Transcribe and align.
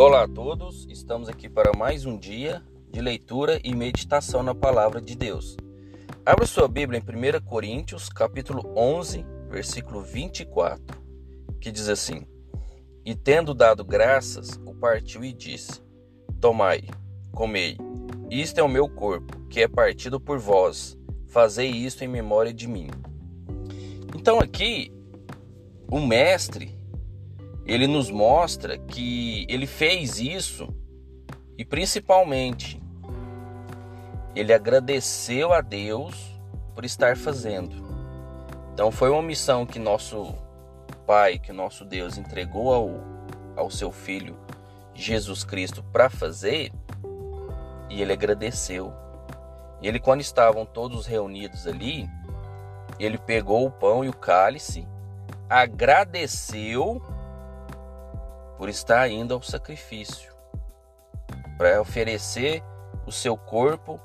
Olá 0.00 0.22
a 0.22 0.28
todos, 0.28 0.86
estamos 0.88 1.28
aqui 1.28 1.46
para 1.46 1.76
mais 1.76 2.06
um 2.06 2.16
dia 2.16 2.62
de 2.90 3.02
leitura 3.02 3.60
e 3.62 3.74
meditação 3.74 4.42
na 4.42 4.54
palavra 4.54 4.98
de 4.98 5.14
Deus. 5.14 5.58
Abra 6.24 6.46
sua 6.46 6.66
Bíblia 6.66 6.98
em 6.98 7.36
1 7.36 7.44
Coríntios, 7.44 8.08
capítulo 8.08 8.72
11, 8.74 9.22
versículo 9.50 10.00
24, 10.00 10.98
que 11.60 11.70
diz 11.70 11.86
assim: 11.86 12.26
E 13.04 13.14
tendo 13.14 13.52
dado 13.52 13.84
graças, 13.84 14.58
o 14.64 14.74
partiu 14.74 15.22
e 15.22 15.34
disse: 15.34 15.82
Tomai, 16.40 16.80
comei, 17.30 17.76
isto 18.30 18.58
é 18.58 18.62
o 18.62 18.70
meu 18.70 18.88
corpo, 18.88 19.38
que 19.50 19.60
é 19.60 19.68
partido 19.68 20.18
por 20.18 20.38
vós, 20.38 20.98
fazei 21.26 21.68
isto 21.68 22.02
em 22.02 22.08
memória 22.08 22.54
de 22.54 22.66
mim. 22.66 22.88
Então 24.16 24.40
aqui, 24.40 24.90
o 25.90 26.00
mestre 26.00 26.79
ele 27.70 27.86
nos 27.86 28.10
mostra 28.10 28.76
que 28.76 29.46
ele 29.48 29.64
fez 29.64 30.18
isso 30.18 30.74
e 31.56 31.64
principalmente 31.64 32.82
ele 34.34 34.52
agradeceu 34.52 35.52
a 35.52 35.60
Deus 35.60 36.36
por 36.74 36.84
estar 36.84 37.16
fazendo. 37.16 37.76
Então 38.74 38.90
foi 38.90 39.08
uma 39.08 39.22
missão 39.22 39.64
que 39.64 39.78
nosso 39.78 40.34
Pai, 41.06 41.38
que 41.38 41.52
nosso 41.52 41.84
Deus 41.84 42.18
entregou 42.18 42.74
ao, 42.74 42.90
ao 43.56 43.70
seu 43.70 43.92
Filho 43.92 44.36
Jesus 44.92 45.44
Cristo 45.44 45.80
para 45.92 46.10
fazer 46.10 46.72
e 47.88 48.02
ele 48.02 48.12
agradeceu. 48.12 48.92
Ele, 49.80 50.00
quando 50.00 50.22
estavam 50.22 50.66
todos 50.66 51.06
reunidos 51.06 51.68
ali, 51.68 52.10
ele 52.98 53.16
pegou 53.16 53.64
o 53.64 53.70
pão 53.70 54.04
e 54.04 54.08
o 54.08 54.12
cálice, 54.12 54.88
agradeceu 55.48 57.00
por 58.60 58.68
estar 58.68 59.10
indo 59.10 59.32
ao 59.32 59.42
sacrifício, 59.42 60.30
para 61.56 61.80
oferecer 61.80 62.62
o 63.06 63.10
seu 63.10 63.34
corpo 63.34 63.98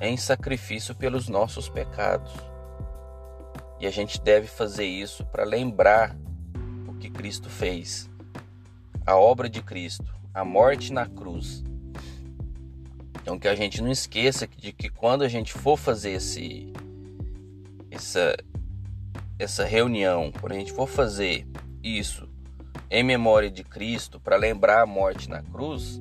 em 0.00 0.16
sacrifício 0.16 0.94
pelos 0.94 1.28
nossos 1.28 1.68
pecados. 1.68 2.32
E 3.80 3.86
a 3.88 3.90
gente 3.90 4.20
deve 4.20 4.46
fazer 4.46 4.84
isso 4.84 5.26
para 5.26 5.42
lembrar 5.42 6.16
o 6.86 6.94
que 6.94 7.10
Cristo 7.10 7.50
fez, 7.50 8.08
a 9.04 9.16
obra 9.16 9.48
de 9.48 9.60
Cristo, 9.60 10.14
a 10.32 10.44
morte 10.44 10.92
na 10.92 11.06
cruz. 11.06 11.64
Então 13.20 13.36
que 13.36 13.48
a 13.48 13.56
gente 13.56 13.82
não 13.82 13.90
esqueça 13.90 14.46
de 14.46 14.72
que 14.72 14.88
quando 14.88 15.22
a 15.22 15.28
gente 15.28 15.52
for 15.52 15.76
fazer 15.76 16.12
esse 16.12 16.72
essa 17.90 18.36
essa 19.40 19.64
reunião, 19.64 20.30
quando 20.30 20.52
a 20.52 20.58
gente 20.58 20.72
for 20.72 20.86
fazer 20.86 21.44
isso 21.82 22.35
em 22.90 23.02
memória 23.02 23.50
de 23.50 23.64
Cristo, 23.64 24.20
para 24.20 24.36
lembrar 24.36 24.82
a 24.82 24.86
morte 24.86 25.28
na 25.28 25.42
cruz, 25.42 26.00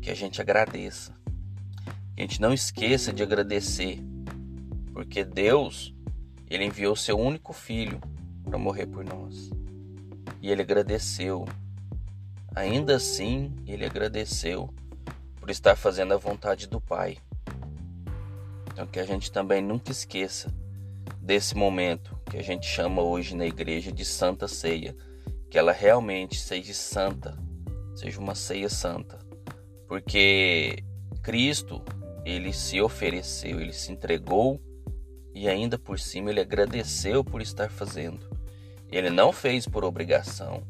que 0.00 0.10
a 0.10 0.14
gente 0.14 0.40
agradeça. 0.40 1.12
Que 2.14 2.22
a 2.22 2.26
gente 2.26 2.40
não 2.40 2.52
esqueça 2.52 3.12
de 3.12 3.22
agradecer, 3.22 4.00
porque 4.92 5.24
Deus, 5.24 5.94
ele 6.48 6.64
enviou 6.64 6.94
seu 6.94 7.18
único 7.18 7.52
filho 7.52 8.00
para 8.44 8.58
morrer 8.58 8.86
por 8.86 9.04
nós. 9.04 9.50
E 10.40 10.50
ele 10.50 10.62
agradeceu. 10.62 11.44
Ainda 12.54 12.96
assim, 12.96 13.54
ele 13.66 13.84
agradeceu 13.84 14.72
por 15.36 15.50
estar 15.50 15.76
fazendo 15.76 16.14
a 16.14 16.16
vontade 16.16 16.66
do 16.66 16.80
Pai. 16.80 17.18
Então 18.72 18.86
que 18.86 19.00
a 19.00 19.04
gente 19.04 19.32
também 19.32 19.60
nunca 19.60 19.90
esqueça 19.90 20.54
desse 21.20 21.56
momento 21.56 22.18
que 22.30 22.36
a 22.36 22.42
gente 22.42 22.66
chama 22.66 23.02
hoje 23.02 23.34
na 23.36 23.46
igreja 23.46 23.90
de 23.90 24.04
Santa 24.04 24.46
Ceia 24.46 24.96
que 25.50 25.58
ela 25.58 25.72
realmente 25.72 26.38
seja 26.38 26.74
santa, 26.74 27.38
seja 27.94 28.20
uma 28.20 28.34
ceia 28.34 28.68
santa, 28.68 29.18
porque 29.86 30.84
Cristo, 31.22 31.82
ele 32.24 32.52
se 32.52 32.80
ofereceu, 32.80 33.60
ele 33.60 33.72
se 33.72 33.90
entregou 33.90 34.60
e 35.34 35.48
ainda 35.48 35.78
por 35.78 35.98
cima 35.98 36.30
ele 36.30 36.40
agradeceu 36.40 37.24
por 37.24 37.40
estar 37.40 37.70
fazendo. 37.70 38.28
Ele 38.90 39.10
não 39.10 39.32
fez 39.32 39.66
por 39.66 39.84
obrigação, 39.84 40.62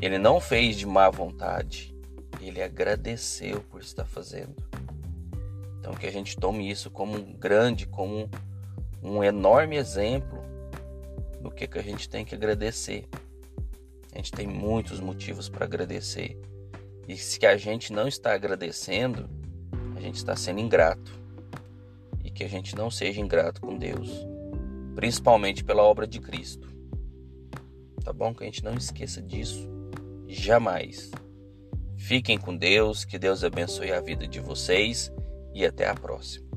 ele 0.00 0.18
não 0.18 0.40
fez 0.40 0.76
de 0.76 0.86
má 0.86 1.08
vontade, 1.10 1.94
ele 2.40 2.62
agradeceu 2.62 3.60
por 3.62 3.80
estar 3.80 4.04
fazendo. 4.04 4.54
Então 5.78 5.94
que 5.94 6.06
a 6.06 6.12
gente 6.12 6.36
tome 6.36 6.70
isso 6.70 6.90
como 6.90 7.16
um 7.16 7.32
grande, 7.32 7.86
como 7.86 8.28
um 9.02 9.22
enorme 9.22 9.76
exemplo 9.76 10.42
do 11.40 11.50
que, 11.50 11.68
que 11.68 11.78
a 11.78 11.82
gente 11.82 12.08
tem 12.08 12.24
que 12.24 12.34
agradecer. 12.34 13.06
A 14.14 14.18
gente 14.18 14.30
tem 14.30 14.46
muitos 14.46 15.00
motivos 15.00 15.48
para 15.48 15.64
agradecer. 15.64 16.40
E 17.08 17.16
se 17.16 17.44
a 17.44 17.56
gente 17.56 17.92
não 17.92 18.06
está 18.06 18.32
agradecendo, 18.32 19.28
a 19.96 20.00
gente 20.00 20.16
está 20.16 20.36
sendo 20.36 20.60
ingrato. 20.60 21.20
E 22.24 22.30
que 22.30 22.44
a 22.44 22.48
gente 22.48 22.76
não 22.76 22.90
seja 22.90 23.20
ingrato 23.20 23.60
com 23.60 23.76
Deus, 23.76 24.10
principalmente 24.94 25.64
pela 25.64 25.82
obra 25.82 26.06
de 26.06 26.20
Cristo. 26.20 26.68
Tá 28.02 28.12
bom? 28.12 28.34
Que 28.34 28.44
a 28.44 28.46
gente 28.46 28.64
não 28.64 28.74
esqueça 28.74 29.20
disso 29.20 29.68
jamais. 30.28 31.10
Fiquem 31.96 32.38
com 32.38 32.56
Deus, 32.56 33.04
que 33.04 33.18
Deus 33.18 33.42
abençoe 33.44 33.92
a 33.92 34.00
vida 34.00 34.26
de 34.26 34.40
vocês 34.40 35.10
e 35.54 35.64
até 35.64 35.88
a 35.88 35.94
próxima. 35.94 36.53